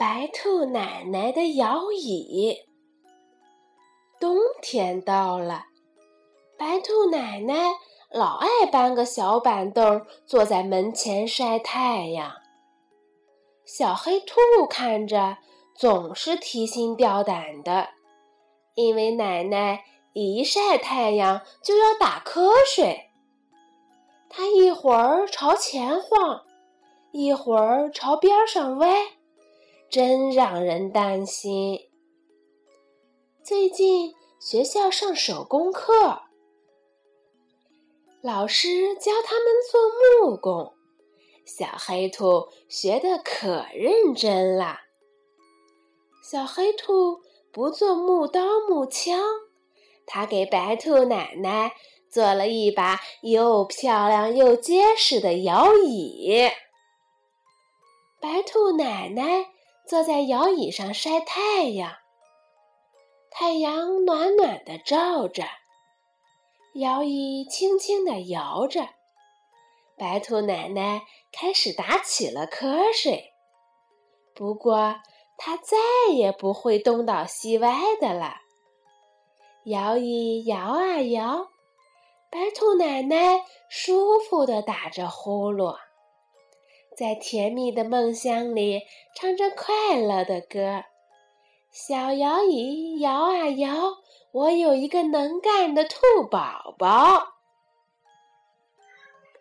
[0.00, 2.56] 白兔奶奶的摇椅。
[4.18, 5.66] 冬天到了，
[6.56, 7.72] 白兔奶奶
[8.10, 12.32] 老爱搬个小板凳坐在门前晒太阳。
[13.66, 14.36] 小黑兔
[14.70, 15.36] 看着
[15.76, 17.90] 总是提心吊胆的，
[18.76, 23.10] 因为奶奶一晒太阳就要打瞌睡。
[24.30, 26.46] 它一会儿朝前晃，
[27.12, 29.19] 一会儿朝边上歪。
[29.90, 31.90] 真让人担心。
[33.42, 36.22] 最近学校上手工课，
[38.22, 40.74] 老师教他们做木工，
[41.44, 44.82] 小黑兔学的可认真啦。
[46.22, 49.18] 小黑兔不做木刀木枪，
[50.06, 51.72] 他给白兔奶奶
[52.08, 56.48] 做了一把又漂亮又结实的摇椅。
[58.20, 59.50] 白兔奶奶。
[59.90, 61.96] 坐在摇椅上晒太阳，
[63.28, 65.42] 太阳暖暖的照着，
[66.74, 68.86] 摇椅轻轻地摇着。
[69.98, 73.32] 白兔奶奶开始打起了瞌睡，
[74.32, 74.94] 不过
[75.36, 75.76] 它再
[76.12, 78.36] 也不会东倒西歪的了。
[79.64, 81.48] 摇椅摇啊摇，
[82.30, 85.76] 白兔奶奶舒服地打着呼噜。
[87.00, 88.82] 在甜蜜的梦乡里，
[89.16, 90.84] 唱着快乐的歌。
[91.72, 93.74] 小摇椅摇啊摇，
[94.32, 95.96] 我有一个能干的兔
[96.30, 97.39] 宝宝。